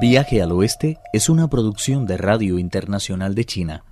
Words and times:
Viaje 0.00 0.42
al 0.42 0.50
Oeste 0.50 0.98
es 1.12 1.28
una 1.28 1.48
producción 1.48 2.04
de 2.04 2.16
Radio 2.16 2.58
Internacional 2.58 3.34
de 3.34 3.44
China, 3.44 3.84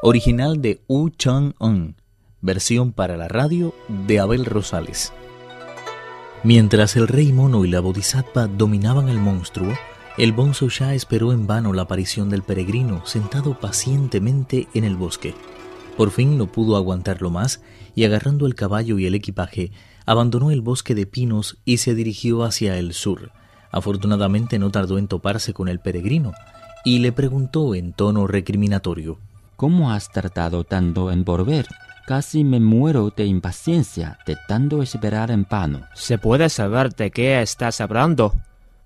original 0.00 0.62
de 0.62 0.80
Wu 0.86 1.10
Chang-un, 1.10 1.96
versión 2.40 2.92
para 2.92 3.16
la 3.16 3.26
radio 3.26 3.74
de 4.06 4.20
Abel 4.20 4.44
Rosales. 4.44 5.12
Mientras 6.44 6.94
el 6.94 7.08
rey 7.08 7.32
mono 7.32 7.64
y 7.64 7.68
la 7.68 7.80
bodhisattva 7.80 8.46
dominaban 8.46 9.08
al 9.08 9.18
monstruo, 9.18 9.72
el 10.18 10.32
bonzo 10.32 10.68
ya 10.68 10.94
esperó 10.94 11.32
en 11.32 11.48
vano 11.48 11.72
la 11.72 11.82
aparición 11.82 12.30
del 12.30 12.42
peregrino 12.42 13.04
sentado 13.04 13.58
pacientemente 13.58 14.68
en 14.72 14.84
el 14.84 14.96
bosque. 14.96 15.34
Por 15.96 16.12
fin 16.12 16.38
no 16.38 16.46
pudo 16.46 16.76
aguantarlo 16.76 17.30
más 17.30 17.60
y 17.96 18.04
agarrando 18.04 18.46
el 18.46 18.54
caballo 18.54 18.98
y 18.98 19.06
el 19.06 19.16
equipaje, 19.16 19.72
abandonó 20.06 20.52
el 20.52 20.60
bosque 20.60 20.94
de 20.94 21.06
pinos 21.06 21.58
y 21.64 21.78
se 21.78 21.94
dirigió 21.94 22.44
hacia 22.44 22.78
el 22.78 22.92
sur. 22.92 23.32
Afortunadamente 23.72 24.58
no 24.58 24.70
tardó 24.70 24.98
en 24.98 25.08
toparse 25.08 25.52
con 25.52 25.68
el 25.68 25.78
peregrino 25.78 26.32
y 26.84 26.98
le 26.98 27.12
preguntó 27.12 27.74
en 27.74 27.92
tono 27.92 28.26
recriminatorio. 28.26 29.18
¿Cómo 29.56 29.92
has 29.92 30.10
tratado 30.10 30.64
tanto 30.64 31.12
en 31.12 31.24
volver? 31.24 31.66
Casi 32.06 32.44
me 32.44 32.60
muero 32.60 33.12
de 33.14 33.26
impaciencia 33.26 34.18
de 34.26 34.36
tanto 34.48 34.82
esperar 34.82 35.30
en 35.30 35.46
vano. 35.48 35.82
¿Se 35.94 36.18
puede 36.18 36.48
saber 36.48 36.94
de 36.94 37.10
qué 37.10 37.42
estás 37.42 37.80
hablando? 37.80 38.34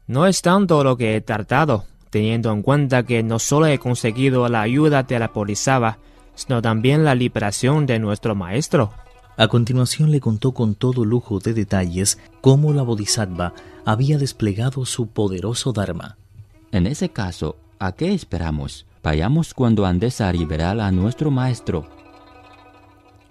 No 0.06 0.26
es 0.26 0.42
tanto 0.42 0.84
lo 0.84 0.96
que 0.96 1.16
he 1.16 1.20
tratado, 1.20 1.84
teniendo 2.10 2.52
en 2.52 2.62
cuenta 2.62 3.04
que 3.04 3.22
no 3.22 3.38
solo 3.38 3.66
he 3.66 3.78
conseguido 3.78 4.48
la 4.48 4.60
ayuda 4.60 5.04
de 5.04 5.18
la 5.18 5.32
polisaba, 5.32 5.98
sino 6.34 6.60
también 6.60 7.04
la 7.04 7.14
liberación 7.14 7.86
de 7.86 7.98
nuestro 7.98 8.34
maestro. 8.34 8.92
A 9.36 9.48
continuación 9.48 10.12
le 10.12 10.20
contó 10.20 10.52
con 10.52 10.76
todo 10.76 11.04
lujo 11.04 11.40
de 11.40 11.54
detalles 11.54 12.18
cómo 12.40 12.72
la 12.72 12.82
Bodhisattva 12.82 13.52
había 13.84 14.16
desplegado 14.16 14.86
su 14.86 15.08
poderoso 15.08 15.72
Dharma. 15.72 16.16
En 16.70 16.86
ese 16.86 17.08
caso, 17.08 17.56
¿a 17.80 17.92
qué 17.92 18.14
esperamos? 18.14 18.86
Vayamos 19.02 19.52
cuando 19.52 19.86
andes 19.86 20.20
a 20.20 20.32
liberar 20.32 20.78
a 20.80 20.92
nuestro 20.92 21.32
maestro. 21.32 21.84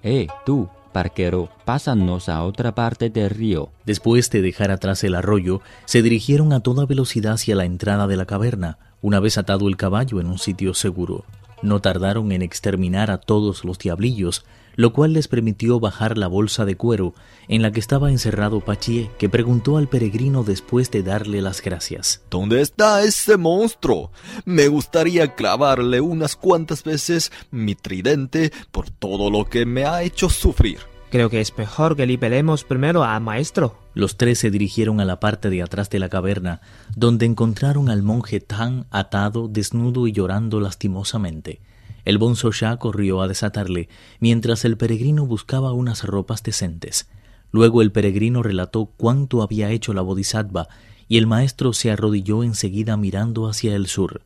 Eh, 0.03 0.27
tú, 0.45 0.67
parquero, 0.91 1.49
pásanos 1.63 2.27
a 2.27 2.43
otra 2.43 2.75
parte 2.75 3.09
del 3.09 3.29
río. 3.29 3.69
Después 3.85 4.29
de 4.29 4.41
dejar 4.41 4.71
atrás 4.71 5.05
el 5.05 5.15
arroyo, 5.15 5.61
se 5.85 6.01
dirigieron 6.01 6.51
a 6.51 6.59
toda 6.59 6.85
velocidad 6.85 7.33
hacia 7.33 7.55
la 7.55 7.63
entrada 7.63 8.07
de 8.07 8.17
la 8.17 8.25
caverna, 8.25 8.77
una 9.01 9.21
vez 9.21 9.37
atado 9.37 9.69
el 9.69 9.77
caballo 9.77 10.19
en 10.19 10.27
un 10.27 10.37
sitio 10.37 10.73
seguro. 10.73 11.23
No 11.61 11.79
tardaron 11.79 12.33
en 12.33 12.41
exterminar 12.41 13.09
a 13.09 13.19
todos 13.19 13.63
los 13.63 13.79
diablillos, 13.79 14.43
lo 14.75 14.93
cual 14.93 15.13
les 15.13 15.27
permitió 15.27 15.79
bajar 15.79 16.17
la 16.17 16.27
bolsa 16.27 16.65
de 16.65 16.75
cuero 16.75 17.13
en 17.47 17.61
la 17.61 17.71
que 17.71 17.79
estaba 17.79 18.09
encerrado 18.09 18.61
Pachie, 18.61 19.09
que 19.17 19.29
preguntó 19.29 19.77
al 19.77 19.87
peregrino 19.87 20.43
después 20.43 20.91
de 20.91 21.03
darle 21.03 21.41
las 21.41 21.61
gracias. 21.61 22.21
¿Dónde 22.29 22.61
está 22.61 23.03
ese 23.03 23.37
monstruo? 23.37 24.11
Me 24.45 24.67
gustaría 24.67 25.35
clavarle 25.35 26.01
unas 26.01 26.35
cuantas 26.35 26.83
veces 26.83 27.31
mi 27.51 27.75
tridente 27.75 28.51
por 28.71 28.89
todo 28.89 29.29
lo 29.29 29.49
que 29.49 29.65
me 29.65 29.85
ha 29.85 30.03
hecho 30.03 30.29
sufrir. 30.29 30.79
Creo 31.13 31.29
que 31.29 31.41
es 31.41 31.55
mejor 31.59 31.95
que 31.95 32.07
liberemos 32.07 32.63
primero 32.63 33.03
al 33.03 33.21
maestro. 33.21 33.77
Los 33.93 34.17
tres 34.17 34.39
se 34.39 34.49
dirigieron 34.49 34.99
a 34.99 35.05
la 35.05 35.19
parte 35.19 35.51
de 35.51 35.61
atrás 35.61 35.91
de 35.91 35.99
la 35.99 36.09
caverna, 36.09 36.59
donde 36.95 37.27
encontraron 37.27 37.91
al 37.91 38.01
monje 38.01 38.39
Tan 38.39 38.87
atado, 38.89 39.47
desnudo 39.47 40.07
y 40.07 40.11
llorando 40.11 40.59
lastimosamente. 40.59 41.61
El 42.05 42.17
bonzo 42.17 42.51
ya 42.51 42.75
corrió 42.77 43.21
a 43.21 43.27
desatarle, 43.27 43.89
mientras 44.19 44.65
el 44.65 44.77
peregrino 44.77 45.25
buscaba 45.25 45.71
unas 45.73 46.03
ropas 46.03 46.43
decentes. 46.43 47.09
Luego 47.51 47.81
el 47.81 47.91
peregrino 47.91 48.43
relató 48.43 48.87
cuánto 48.97 49.41
había 49.41 49.69
hecho 49.69 49.93
la 49.93 50.01
bodhisattva, 50.01 50.67
y 51.07 51.17
el 51.17 51.27
maestro 51.27 51.73
se 51.73 51.91
arrodilló 51.91 52.43
enseguida 52.43 52.97
mirando 52.97 53.47
hacia 53.47 53.75
el 53.75 53.87
sur. 53.87 54.21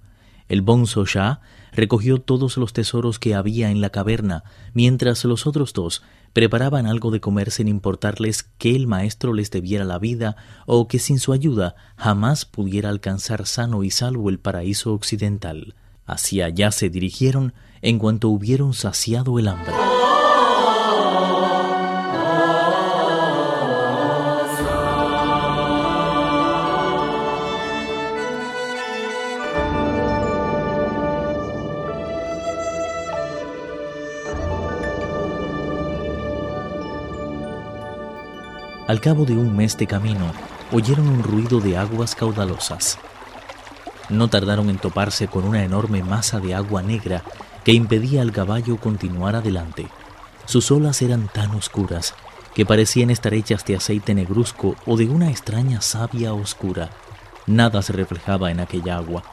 El 0.47 0.61
bonzo 0.61 1.05
ya 1.05 1.41
recogió 1.73 2.21
todos 2.21 2.57
los 2.57 2.73
tesoros 2.73 3.19
que 3.19 3.35
había 3.35 3.69
en 3.69 3.81
la 3.81 3.89
caverna, 3.89 4.43
mientras 4.73 5.25
los 5.25 5.45
otros 5.45 5.73
dos 5.73 6.03
preparaban 6.33 6.85
algo 6.85 7.11
de 7.11 7.19
comer 7.19 7.51
sin 7.51 7.67
importarles 7.67 8.43
que 8.57 8.75
el 8.75 8.87
maestro 8.87 9.33
les 9.33 9.51
debiera 9.51 9.83
la 9.83 9.99
vida 9.99 10.37
o 10.65 10.87
que 10.87 10.99
sin 10.99 11.19
su 11.19 11.33
ayuda 11.33 11.75
jamás 11.97 12.45
pudiera 12.45 12.89
alcanzar 12.89 13.45
sano 13.45 13.83
y 13.83 13.91
salvo 13.91 14.29
el 14.29 14.39
paraíso 14.39 14.93
occidental. 14.93 15.75
Hacia 16.07 16.45
allá 16.45 16.71
se 16.71 16.89
dirigieron 16.89 17.53
en 17.81 17.99
cuanto 17.99 18.29
hubieron 18.29 18.73
saciado 18.73 19.37
el 19.39 19.49
hambre. 19.49 19.73
Al 38.87 39.01
cabo 39.01 39.25
de 39.25 39.33
un 39.33 39.53
mes 39.53 39.77
de 39.77 39.85
camino, 39.85 40.31
oyeron 40.71 41.09
un 41.09 41.21
ruido 41.21 41.59
de 41.59 41.75
aguas 41.75 42.15
caudalosas. 42.15 42.97
No 44.09 44.29
tardaron 44.29 44.69
en 44.69 44.77
toparse 44.77 45.27
con 45.27 45.43
una 45.43 45.63
enorme 45.63 46.03
masa 46.03 46.39
de 46.39 46.55
agua 46.55 46.81
negra 46.81 47.23
que 47.63 47.73
impedía 47.73 48.21
al 48.21 48.31
caballo 48.31 48.77
continuar 48.77 49.35
adelante. 49.35 49.87
Sus 50.45 50.71
olas 50.71 51.01
eran 51.01 51.27
tan 51.27 51.51
oscuras 51.51 52.15
que 52.55 52.65
parecían 52.65 53.09
estar 53.09 53.33
hechas 53.33 53.65
de 53.65 53.75
aceite 53.75 54.15
negruzco 54.15 54.75
o 54.85 54.97
de 54.97 55.09
una 55.09 55.29
extraña 55.29 55.81
savia 55.81 56.33
oscura. 56.33 56.89
Nada 57.45 57.81
se 57.81 57.93
reflejaba 57.93 58.49
en 58.49 58.61
aquella 58.61 58.97
agua. 58.97 59.23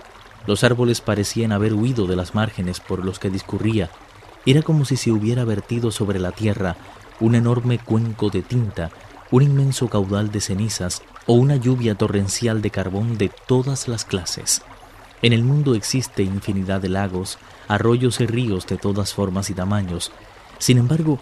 Los 0.46 0.64
árboles 0.64 1.00
parecían 1.00 1.52
haber 1.52 1.74
huido 1.74 2.06
de 2.06 2.16
las 2.16 2.34
márgenes 2.34 2.80
por 2.80 3.04
los 3.04 3.18
que 3.18 3.30
discurría. 3.30 3.90
Era 4.44 4.62
como 4.62 4.84
si 4.84 4.96
se 4.96 5.10
hubiera 5.10 5.44
vertido 5.44 5.90
sobre 5.90 6.18
la 6.18 6.32
tierra 6.32 6.76
un 7.20 7.34
enorme 7.34 7.78
cuenco 7.78 8.28
de 8.28 8.42
tinta 8.42 8.90
un 9.30 9.42
inmenso 9.42 9.88
caudal 9.88 10.30
de 10.30 10.40
cenizas 10.40 11.02
o 11.26 11.34
una 11.34 11.56
lluvia 11.56 11.94
torrencial 11.94 12.62
de 12.62 12.70
carbón 12.70 13.18
de 13.18 13.30
todas 13.46 13.88
las 13.88 14.04
clases. 14.04 14.62
En 15.22 15.32
el 15.32 15.42
mundo 15.42 15.74
existe 15.74 16.22
infinidad 16.22 16.80
de 16.80 16.90
lagos, 16.90 17.38
arroyos 17.66 18.20
y 18.20 18.26
ríos 18.26 18.66
de 18.66 18.76
todas 18.76 19.14
formas 19.14 19.48
y 19.50 19.54
tamaños. 19.54 20.12
Sin 20.58 20.78
embargo, 20.78 21.18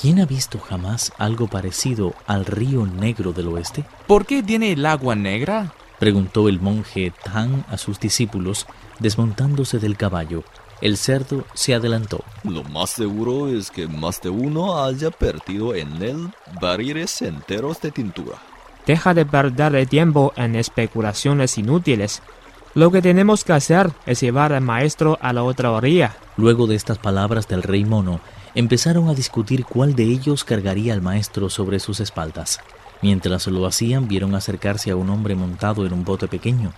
¿quién 0.00 0.20
ha 0.20 0.26
visto 0.26 0.58
jamás 0.58 1.12
algo 1.18 1.46
parecido 1.46 2.14
al 2.26 2.46
río 2.46 2.84
Negro 2.86 3.32
del 3.32 3.48
Oeste? 3.48 3.84
¿Por 4.06 4.26
qué 4.26 4.42
tiene 4.42 4.72
el 4.72 4.84
agua 4.86 5.14
negra? 5.14 5.72
preguntó 6.00 6.48
el 6.48 6.60
monje 6.60 7.12
Tan 7.24 7.64
a 7.68 7.78
sus 7.78 8.00
discípulos, 8.00 8.66
desmontándose 8.98 9.78
del 9.78 9.96
caballo. 9.96 10.42
El 10.80 10.96
cerdo 10.96 11.44
se 11.54 11.74
adelantó. 11.74 12.24
Lo 12.42 12.62
más 12.64 12.90
seguro 12.90 13.48
es 13.48 13.70
que 13.70 13.86
más 13.86 14.20
de 14.20 14.28
uno 14.28 14.82
haya 14.84 15.10
perdido 15.10 15.74
en 15.74 16.02
él 16.02 16.28
barriles 16.60 17.22
enteros 17.22 17.80
de 17.80 17.90
tintura. 17.90 18.38
Deja 18.86 19.14
de 19.14 19.24
perder 19.24 19.86
tiempo 19.86 20.32
en 20.36 20.56
especulaciones 20.56 21.56
inútiles. 21.56 22.22
Lo 22.74 22.90
que 22.90 23.00
tenemos 23.00 23.44
que 23.44 23.54
hacer 23.54 23.92
es 24.04 24.20
llevar 24.20 24.52
al 24.52 24.62
maestro 24.62 25.18
a 25.22 25.32
la 25.32 25.42
otra 25.42 25.70
orilla. 25.70 26.16
Luego 26.36 26.66
de 26.66 26.74
estas 26.74 26.98
palabras 26.98 27.48
del 27.48 27.62
rey 27.62 27.84
mono, 27.84 28.20
empezaron 28.54 29.08
a 29.08 29.14
discutir 29.14 29.64
cuál 29.64 29.94
de 29.94 30.04
ellos 30.04 30.44
cargaría 30.44 30.92
al 30.92 31.00
maestro 31.00 31.48
sobre 31.48 31.78
sus 31.78 32.00
espaldas. 32.00 32.60
Mientras 33.00 33.46
lo 33.46 33.66
hacían, 33.66 34.08
vieron 34.08 34.34
acercarse 34.34 34.90
a 34.90 34.96
un 34.96 35.10
hombre 35.10 35.34
montado 35.34 35.86
en 35.86 35.92
un 35.92 36.04
bote 36.04 36.26
pequeño. 36.26 36.72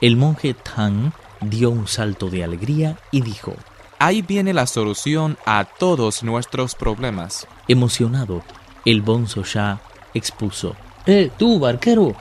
El 0.00 0.16
monje 0.16 0.54
Tang 0.54 1.12
dio 1.40 1.70
un 1.70 1.86
salto 1.86 2.28
de 2.28 2.44
alegría 2.44 2.98
y 3.10 3.20
dijo, 3.22 3.54
Ahí 4.00 4.22
viene 4.22 4.54
la 4.54 4.66
solución 4.66 5.36
a 5.44 5.64
todos 5.64 6.22
nuestros 6.22 6.76
problemas. 6.76 7.48
Emocionado, 7.66 8.42
el 8.84 9.02
bonzo 9.02 9.42
ya 9.42 9.80
expuso, 10.14 10.76
Eh, 11.06 11.30
tú, 11.36 11.58
barquero, 11.58 12.14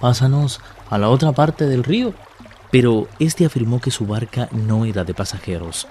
pásanos 0.00 0.60
a 0.90 0.98
la 0.98 1.08
otra 1.08 1.32
parte 1.32 1.66
del 1.66 1.84
río. 1.84 2.12
Pero 2.70 3.08
este 3.18 3.46
afirmó 3.46 3.80
que 3.80 3.90
su 3.90 4.06
barca 4.06 4.48
no 4.50 4.84
era 4.84 5.04
de 5.04 5.14
pasajeros. 5.14 5.86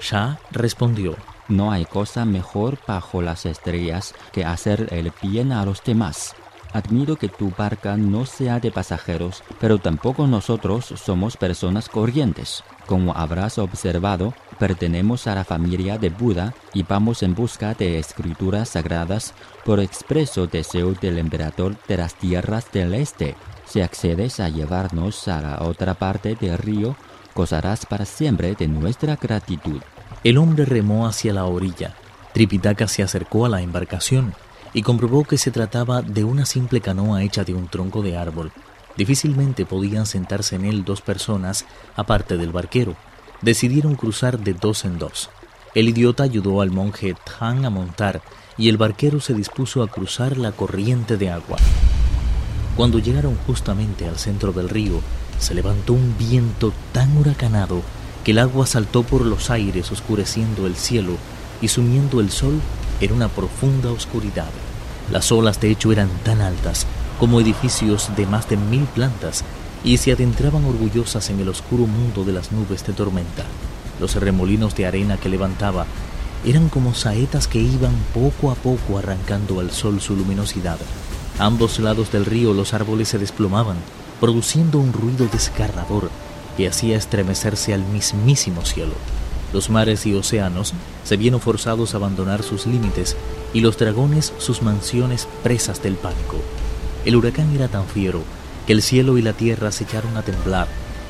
Shah 0.00 0.38
respondió, 0.50 1.16
No 1.48 1.72
hay 1.72 1.84
cosa 1.84 2.24
mejor 2.24 2.78
bajo 2.86 3.22
las 3.22 3.46
estrellas 3.46 4.14
que 4.32 4.44
hacer 4.44 4.88
el 4.90 5.12
bien 5.22 5.52
a 5.52 5.64
los 5.64 5.82
demás. 5.82 6.34
Admiro 6.76 7.16
que 7.16 7.30
tu 7.30 7.50
barca 7.56 7.96
no 7.96 8.26
sea 8.26 8.60
de 8.60 8.70
pasajeros, 8.70 9.42
pero 9.58 9.78
tampoco 9.78 10.26
nosotros 10.26 10.84
somos 10.84 11.38
personas 11.38 11.88
corrientes. 11.88 12.62
Como 12.84 13.14
habrás 13.16 13.56
observado, 13.56 14.34
pertenecemos 14.58 15.26
a 15.26 15.34
la 15.34 15.44
familia 15.44 15.96
de 15.96 16.10
Buda 16.10 16.52
y 16.74 16.82
vamos 16.82 17.22
en 17.22 17.34
busca 17.34 17.72
de 17.72 17.98
escrituras 17.98 18.68
sagradas 18.68 19.32
por 19.64 19.80
expreso 19.80 20.48
deseo 20.48 20.92
del 20.92 21.16
emperador 21.16 21.76
de 21.88 21.96
las 21.96 22.14
tierras 22.14 22.70
del 22.70 22.92
este. 22.92 23.36
Si 23.64 23.80
accedes 23.80 24.38
a 24.38 24.50
llevarnos 24.50 25.28
a 25.28 25.40
la 25.40 25.62
otra 25.62 25.94
parte 25.94 26.34
del 26.34 26.58
río, 26.58 26.94
gozarás 27.34 27.86
para 27.86 28.04
siempre 28.04 28.54
de 28.54 28.68
nuestra 28.68 29.16
gratitud. 29.16 29.80
El 30.24 30.36
hombre 30.36 30.66
remó 30.66 31.06
hacia 31.06 31.32
la 31.32 31.46
orilla. 31.46 31.94
Tripitaka 32.34 32.86
se 32.86 33.02
acercó 33.02 33.46
a 33.46 33.48
la 33.48 33.62
embarcación 33.62 34.34
y 34.76 34.82
comprobó 34.82 35.24
que 35.24 35.38
se 35.38 35.50
trataba 35.50 36.02
de 36.02 36.22
una 36.22 36.44
simple 36.44 36.82
canoa 36.82 37.22
hecha 37.22 37.44
de 37.44 37.54
un 37.54 37.66
tronco 37.66 38.02
de 38.02 38.18
árbol. 38.18 38.52
Difícilmente 38.94 39.64
podían 39.64 40.04
sentarse 40.04 40.54
en 40.54 40.66
él 40.66 40.84
dos 40.84 41.00
personas, 41.00 41.64
aparte 41.96 42.36
del 42.36 42.52
barquero. 42.52 42.94
Decidieron 43.40 43.94
cruzar 43.94 44.38
de 44.38 44.52
dos 44.52 44.84
en 44.84 44.98
dos. 44.98 45.30
El 45.74 45.88
idiota 45.88 46.24
ayudó 46.24 46.60
al 46.60 46.72
monje 46.72 47.14
Tang 47.38 47.64
a 47.64 47.70
montar 47.70 48.20
y 48.58 48.68
el 48.68 48.76
barquero 48.76 49.18
se 49.18 49.32
dispuso 49.32 49.82
a 49.82 49.88
cruzar 49.88 50.36
la 50.36 50.52
corriente 50.52 51.16
de 51.16 51.30
agua. 51.30 51.56
Cuando 52.76 52.98
llegaron 52.98 53.34
justamente 53.46 54.06
al 54.06 54.18
centro 54.18 54.52
del 54.52 54.68
río, 54.68 55.00
se 55.38 55.54
levantó 55.54 55.94
un 55.94 56.16
viento 56.18 56.74
tan 56.92 57.16
huracanado 57.16 57.80
que 58.24 58.32
el 58.32 58.38
agua 58.40 58.66
saltó 58.66 59.04
por 59.04 59.24
los 59.24 59.48
aires 59.48 59.90
oscureciendo 59.90 60.66
el 60.66 60.76
cielo 60.76 61.16
y 61.62 61.68
sumiendo 61.68 62.20
el 62.20 62.30
sol 62.30 62.60
en 63.00 63.12
una 63.12 63.28
profunda 63.28 63.90
oscuridad. 63.90 64.50
Las 65.10 65.30
olas 65.32 65.60
de 65.60 65.70
hecho 65.70 65.92
eran 65.92 66.08
tan 66.24 66.40
altas 66.40 66.86
como 67.20 67.40
edificios 67.40 68.10
de 68.16 68.26
más 68.26 68.48
de 68.48 68.56
mil 68.56 68.84
plantas 68.84 69.44
y 69.84 69.98
se 69.98 70.12
adentraban 70.12 70.64
orgullosas 70.64 71.30
en 71.30 71.40
el 71.40 71.48
oscuro 71.48 71.86
mundo 71.86 72.24
de 72.24 72.32
las 72.32 72.52
nubes 72.52 72.84
de 72.86 72.92
tormenta. 72.92 73.44
Los 74.00 74.16
remolinos 74.16 74.74
de 74.74 74.86
arena 74.86 75.16
que 75.16 75.28
levantaba 75.28 75.86
eran 76.44 76.68
como 76.68 76.94
saetas 76.94 77.48
que 77.48 77.60
iban 77.60 77.94
poco 78.12 78.50
a 78.50 78.54
poco 78.54 78.98
arrancando 78.98 79.60
al 79.60 79.70
sol 79.70 80.00
su 80.00 80.16
luminosidad. 80.16 80.78
A 81.38 81.44
ambos 81.44 81.78
lados 81.78 82.12
del 82.12 82.24
río 82.24 82.52
los 82.52 82.74
árboles 82.74 83.08
se 83.08 83.18
desplomaban, 83.18 83.76
produciendo 84.20 84.78
un 84.78 84.92
ruido 84.92 85.26
desgarrador 85.30 86.10
que 86.56 86.68
hacía 86.68 86.96
estremecerse 86.96 87.74
al 87.74 87.84
mismísimo 87.84 88.64
cielo. 88.64 88.94
Los 89.52 89.70
mares 89.70 90.06
y 90.06 90.14
océanos 90.14 90.74
se 91.04 91.16
vieron 91.16 91.40
forzados 91.40 91.94
a 91.94 91.98
abandonar 91.98 92.42
sus 92.42 92.66
límites 92.66 93.16
y 93.54 93.60
los 93.60 93.78
dragones 93.78 94.32
sus 94.38 94.62
mansiones 94.62 95.28
presas 95.42 95.82
del 95.82 95.94
pánico. 95.94 96.36
El 97.04 97.16
huracán 97.16 97.54
era 97.54 97.68
tan 97.68 97.86
fiero 97.86 98.22
que 98.66 98.72
el 98.72 98.82
cielo 98.82 99.16
y 99.16 99.22
la 99.22 99.32
tierra 99.32 99.70
se 99.70 99.84
echaron 99.84 100.16
a 100.16 100.22
temblar 100.22 100.66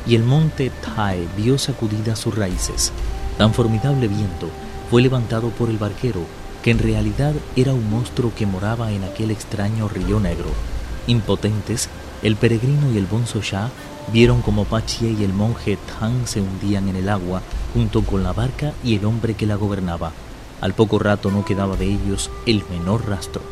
y 0.06 0.14
el 0.14 0.22
monte 0.22 0.70
Tai 0.84 1.26
vio 1.36 1.58
sacudidas 1.58 2.18
sus 2.18 2.36
raíces. 2.36 2.92
Tan 3.38 3.52
formidable 3.52 4.08
viento 4.08 4.48
fue 4.90 5.02
levantado 5.02 5.50
por 5.50 5.68
el 5.68 5.78
barquero, 5.78 6.20
que 6.62 6.70
en 6.70 6.78
realidad 6.78 7.34
era 7.56 7.72
un 7.74 7.90
monstruo 7.90 8.32
que 8.36 8.46
moraba 8.46 8.92
en 8.92 9.04
aquel 9.04 9.30
extraño 9.30 9.88
río 9.88 10.20
negro. 10.20 10.50
Impotentes, 11.06 11.88
el 12.26 12.34
peregrino 12.34 12.90
y 12.92 12.98
el 12.98 13.06
bonzo 13.06 13.40
Shah 13.40 13.70
vieron 14.12 14.42
como 14.42 14.64
Pachie 14.64 15.12
y 15.12 15.22
el 15.22 15.32
monje 15.32 15.78
Tang 15.86 16.26
se 16.26 16.40
hundían 16.40 16.88
en 16.88 16.96
el 16.96 17.08
agua 17.08 17.40
junto 17.72 18.02
con 18.02 18.24
la 18.24 18.32
barca 18.32 18.72
y 18.82 18.96
el 18.96 19.04
hombre 19.04 19.34
que 19.34 19.46
la 19.46 19.54
gobernaba. 19.54 20.10
Al 20.60 20.74
poco 20.74 20.98
rato 20.98 21.30
no 21.30 21.44
quedaba 21.44 21.76
de 21.76 21.84
ellos 21.84 22.32
el 22.44 22.64
menor 22.68 23.08
rastro. 23.08 23.42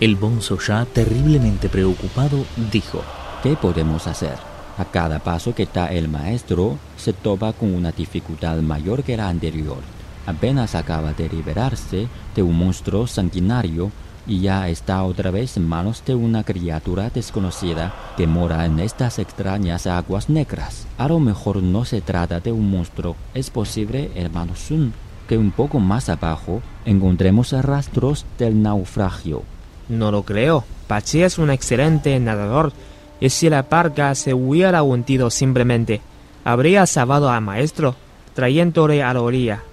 El 0.00 0.16
bonzo 0.16 0.58
Shah, 0.58 0.84
terriblemente 0.84 1.70
preocupado, 1.70 2.44
dijo: 2.70 3.02
¿Qué 3.42 3.56
podemos 3.56 4.06
hacer? 4.06 4.36
A 4.76 4.84
cada 4.84 5.20
paso 5.20 5.54
que 5.54 5.66
da 5.72 5.86
el 5.86 6.08
maestro, 6.08 6.76
se 6.98 7.14
topa 7.14 7.54
con 7.54 7.74
una 7.74 7.90
dificultad 7.90 8.58
mayor 8.58 9.02
que 9.02 9.16
la 9.16 9.30
anterior. 9.30 9.78
Apenas 10.26 10.74
acaba 10.74 11.14
de 11.14 11.30
liberarse 11.30 12.06
de 12.36 12.42
un 12.42 12.58
monstruo 12.58 13.06
sanguinario 13.06 13.90
y 14.30 14.42
ya 14.42 14.68
está 14.68 15.02
otra 15.02 15.32
vez 15.32 15.56
en 15.56 15.68
manos 15.68 16.04
de 16.06 16.14
una 16.14 16.44
criatura 16.44 17.10
desconocida 17.10 17.92
que 18.16 18.28
mora 18.28 18.64
en 18.64 18.78
estas 18.78 19.18
extrañas 19.18 19.88
aguas 19.88 20.30
negras. 20.30 20.86
A 20.98 21.08
lo 21.08 21.18
mejor 21.18 21.64
no 21.64 21.84
se 21.84 22.00
trata 22.00 22.38
de 22.38 22.52
un 22.52 22.70
monstruo. 22.70 23.16
Es 23.34 23.50
posible, 23.50 24.12
hermano 24.14 24.54
Sun, 24.54 24.92
que 25.28 25.36
un 25.36 25.50
poco 25.50 25.80
más 25.80 26.08
abajo 26.08 26.62
encontremos 26.84 27.50
rastros 27.50 28.24
del 28.38 28.62
naufragio. 28.62 29.42
No 29.88 30.12
lo 30.12 30.22
creo. 30.22 30.62
Pachi 30.86 31.24
es 31.24 31.38
un 31.38 31.50
excelente 31.50 32.16
nadador 32.20 32.72
y 33.18 33.30
si 33.30 33.50
la 33.50 33.62
barca 33.62 34.14
se 34.14 34.32
hubiera 34.32 34.84
hundido 34.84 35.30
simplemente, 35.30 36.02
habría 36.44 36.86
salvado 36.86 37.30
al 37.30 37.40
maestro, 37.40 37.96
trayéndole 38.34 39.02
a 39.02 39.12
la 39.12 39.22
orilla. 39.22 39.64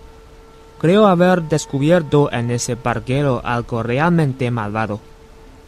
Creo 0.79 1.07
haber 1.07 1.44
descubierto 1.44 2.31
en 2.31 2.51
ese 2.51 2.75
barquero 2.75 3.41
algo 3.44 3.81
realmente 3.81 4.51
malvado. 4.51 5.00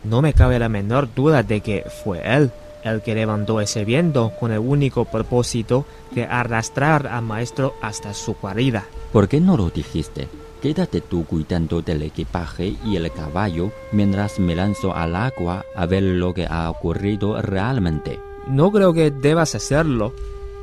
No 0.04 0.22
me 0.22 0.34
cabe 0.34 0.60
la 0.60 0.70
menor 0.70 1.10
duda 1.14 1.44
de 1.44 1.62
que 1.62 1.86
fue 2.04 2.22
él 2.24 2.52
el 2.84 3.02
que 3.02 3.16
levantó 3.16 3.60
ese 3.60 3.86
viento 3.86 4.32
con 4.40 4.52
el 4.52 4.60
único 4.60 5.06
propósito 5.06 5.86
de 6.12 6.24
arrastrar 6.24 7.08
al 7.08 7.24
maestro 7.24 7.74
hasta 7.82 8.14
su 8.14 8.36
guarida. 8.36 8.86
¿Por 9.12 9.28
qué 9.28 9.40
no 9.40 9.58
lo 9.58 9.70
dijiste? 9.70 10.28
Quédate 10.62 11.02
tú 11.02 11.26
cuidando 11.26 11.82
del 11.82 12.04
equipaje 12.04 12.76
y 12.86 12.96
el 12.98 13.12
caballo 13.12 13.72
mientras 13.92 14.40
me 14.40 14.56
lanzo 14.56 14.94
al 14.94 15.16
agua 15.16 15.66
a 15.76 15.86
ver 15.86 16.04
lo 16.04 16.34
que 16.34 16.46
ha 16.50 16.70
ocurrido 16.70 17.42
realmente. 17.42 18.20
No 18.48 18.72
creo 18.72 18.94
que 18.94 19.12
debas 19.12 19.56
hacerlo. 19.56 20.14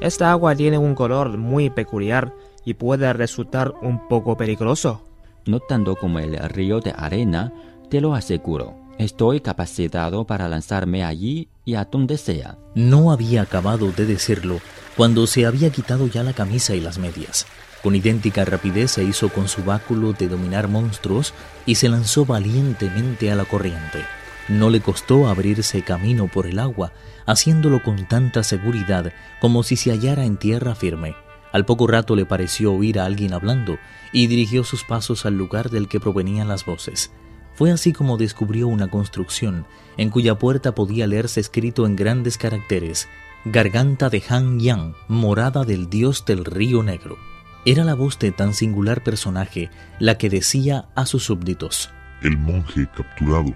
Esta 0.00 0.31
agua 0.31 0.54
tiene 0.54 0.76
un 0.76 0.94
color 0.94 1.38
muy 1.38 1.70
peculiar 1.70 2.32
y 2.66 2.74
puede 2.74 3.10
resultar 3.14 3.72
un 3.80 4.06
poco 4.08 4.36
peligroso. 4.36 5.02
No 5.46 5.60
tanto 5.60 5.96
como 5.96 6.18
el 6.18 6.36
río 6.50 6.80
de 6.80 6.92
arena, 6.94 7.52
te 7.88 8.02
lo 8.02 8.14
aseguro. 8.14 8.74
Estoy 8.98 9.40
capacitado 9.40 10.26
para 10.26 10.48
lanzarme 10.48 11.04
allí 11.04 11.48
y 11.64 11.76
a 11.76 11.84
donde 11.84 12.18
sea. 12.18 12.58
No 12.74 13.12
había 13.12 13.42
acabado 13.42 13.92
de 13.92 14.04
decirlo 14.04 14.58
cuando 14.96 15.26
se 15.26 15.46
había 15.46 15.70
quitado 15.70 16.08
ya 16.08 16.22
la 16.22 16.32
camisa 16.32 16.74
y 16.74 16.80
las 16.80 16.98
medias. 16.98 17.46
Con 17.82 17.94
idéntica 17.94 18.44
rapidez 18.44 18.90
se 18.92 19.04
hizo 19.04 19.28
con 19.28 19.46
su 19.48 19.62
báculo 19.62 20.12
de 20.12 20.28
dominar 20.28 20.66
monstruos 20.66 21.34
y 21.66 21.76
se 21.76 21.88
lanzó 21.88 22.24
valientemente 22.24 23.30
a 23.30 23.36
la 23.36 23.44
corriente. 23.44 24.04
No 24.48 24.70
le 24.70 24.80
costó 24.80 25.28
abrirse 25.28 25.82
camino 25.82 26.26
por 26.26 26.46
el 26.46 26.58
agua, 26.58 26.92
haciéndolo 27.26 27.82
con 27.82 28.08
tanta 28.08 28.42
seguridad 28.42 29.12
como 29.40 29.62
si 29.62 29.76
se 29.76 29.92
hallara 29.92 30.24
en 30.24 30.36
tierra 30.36 30.74
firme. 30.74 31.14
Al 31.56 31.64
poco 31.64 31.87
rato 31.87 32.17
le 32.17 32.26
pareció 32.26 32.75
oír 32.75 33.00
a 33.00 33.06
alguien 33.06 33.32
hablando 33.32 33.79
y 34.12 34.26
dirigió 34.26 34.62
sus 34.62 34.85
pasos 34.85 35.25
al 35.25 35.38
lugar 35.38 35.70
del 35.70 35.88
que 35.88 35.99
provenían 35.99 36.49
las 36.49 36.67
voces. 36.67 37.12
Fue 37.55 37.73
así 37.73 37.94
como 37.94 38.19
descubrió 38.19 38.69
una 38.69 38.88
construcción 38.88 39.64
en 39.97 40.11
cuya 40.11 40.38
puerta 40.38 40.75
podía 40.75 41.06
leerse 41.06 41.41
escrito 41.41 41.87
en 41.87 41.97
grandes 41.97 42.37
caracteres 42.37 43.08
Garganta 43.47 44.11
de 44.11 44.23
Han 44.29 44.61
Yang, 44.61 44.97
morada 45.08 45.64
del 45.64 45.88
dios 45.88 46.26
del 46.26 46.44
río 46.44 46.82
negro. 46.82 47.17
Era 47.64 47.85
la 47.85 47.94
voz 47.94 48.19
de 48.19 48.32
tan 48.32 48.53
singular 48.53 49.03
personaje 49.03 49.70
la 49.99 50.19
que 50.19 50.29
decía 50.29 50.91
a 50.94 51.06
sus 51.06 51.25
súbditos. 51.25 51.88
El 52.20 52.37
monje 52.37 52.87
capturado 52.94 53.55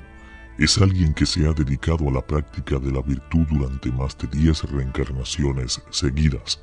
es 0.56 0.78
alguien 0.78 1.12
que 1.12 1.26
se 1.26 1.46
ha 1.46 1.52
dedicado 1.52 2.08
a 2.08 2.12
la 2.12 2.26
práctica 2.26 2.78
de 2.78 2.92
la 2.92 3.02
virtud 3.02 3.46
durante 3.50 3.92
más 3.92 4.16
de 4.16 4.26
diez 4.28 4.62
reencarnaciones 4.62 5.82
seguidas. 5.90 6.62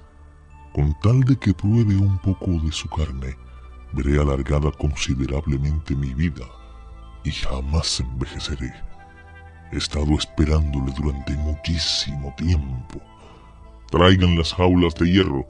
Con 0.73 0.93
tal 1.01 1.21
de 1.21 1.35
que 1.37 1.53
pruebe 1.53 1.95
un 1.95 2.17
poco 2.19 2.51
de 2.51 2.71
su 2.71 2.87
carne, 2.89 3.35
veré 3.93 4.19
alargada 4.19 4.71
considerablemente 4.71 5.95
mi 5.95 6.13
vida 6.13 6.45
y 7.23 7.31
jamás 7.31 7.99
envejeceré. 7.99 8.73
He 9.71 9.77
estado 9.77 10.13
esperándole 10.13 10.93
durante 10.97 11.33
muchísimo 11.35 12.33
tiempo. 12.37 13.01
Traigan 13.89 14.37
las 14.37 14.53
jaulas 14.53 14.95
de 14.95 15.11
hierro 15.11 15.45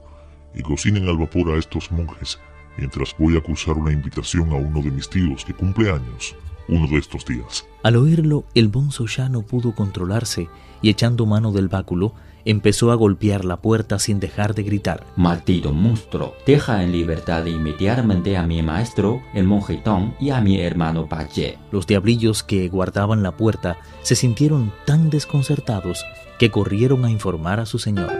y 0.54 0.62
cocinen 0.62 1.08
al 1.08 1.18
vapor 1.18 1.50
a 1.50 1.58
estos 1.58 1.90
monjes 1.92 2.38
mientras 2.76 3.14
voy 3.18 3.36
a 3.36 3.40
cruzar 3.40 3.76
una 3.76 3.92
invitación 3.92 4.50
a 4.52 4.56
uno 4.56 4.80
de 4.80 4.90
mis 4.90 5.08
tíos 5.08 5.44
que 5.44 5.52
cumple 5.52 5.90
años 5.90 6.34
uno 6.68 6.86
de 6.86 6.98
estos 6.98 7.24
días. 7.24 7.66
Al 7.82 7.96
oírlo, 7.96 8.44
el 8.54 8.68
bonzo 8.68 9.06
ya 9.06 9.28
no 9.28 9.42
pudo 9.42 9.74
controlarse 9.74 10.48
y 10.82 10.90
echando 10.90 11.26
mano 11.26 11.52
del 11.52 11.68
báculo, 11.68 12.14
empezó 12.44 12.92
a 12.92 12.94
golpear 12.94 13.44
la 13.44 13.58
puerta 13.60 13.98
sin 13.98 14.20
dejar 14.20 14.54
de 14.54 14.62
gritar. 14.62 15.06
Maldito 15.16 15.72
monstruo, 15.72 16.34
deja 16.46 16.82
en 16.82 16.92
libertad 16.92 17.44
inmediatamente 17.46 18.36
a 18.36 18.46
mi 18.46 18.62
maestro, 18.62 19.22
el 19.34 19.44
monje 19.44 19.76
Tong, 19.78 20.12
y 20.20 20.30
a 20.30 20.40
mi 20.40 20.60
hermano 20.60 21.08
Pache. 21.08 21.58
Los 21.72 21.86
diablillos 21.86 22.42
que 22.42 22.68
guardaban 22.68 23.22
la 23.22 23.36
puerta 23.36 23.78
se 24.02 24.14
sintieron 24.14 24.72
tan 24.86 25.10
desconcertados 25.10 26.04
que 26.38 26.50
corrieron 26.50 27.04
a 27.04 27.10
informar 27.10 27.60
a 27.60 27.66
su 27.66 27.78
señor. 27.78 28.12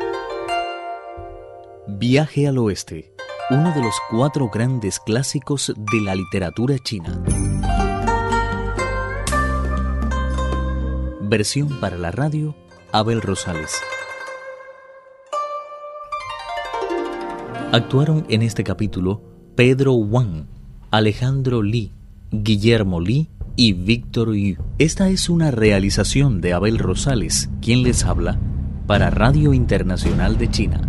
Viaje 1.86 2.46
al 2.46 2.58
Oeste, 2.58 3.14
uno 3.50 3.72
de 3.72 3.82
los 3.82 3.94
cuatro 4.10 4.50
grandes 4.50 5.00
clásicos 5.00 5.72
de 5.74 6.00
la 6.02 6.14
literatura 6.14 6.78
china. 6.78 7.22
Versión 11.28 11.68
para 11.78 11.98
la 11.98 12.10
radio, 12.10 12.56
Abel 12.90 13.20
Rosales. 13.20 13.74
Actuaron 17.70 18.24
en 18.30 18.40
este 18.40 18.64
capítulo 18.64 19.20
Pedro 19.54 19.92
Wang, 19.92 20.46
Alejandro 20.90 21.62
Li, 21.62 21.92
Guillermo 22.30 22.98
Li 23.02 23.28
y 23.56 23.74
Víctor 23.74 24.34
Yu. 24.34 24.56
Esta 24.78 25.10
es 25.10 25.28
una 25.28 25.50
realización 25.50 26.40
de 26.40 26.54
Abel 26.54 26.78
Rosales, 26.78 27.50
quien 27.60 27.82
les 27.82 28.06
habla, 28.06 28.38
para 28.86 29.10
Radio 29.10 29.52
Internacional 29.52 30.38
de 30.38 30.50
China. 30.50 30.87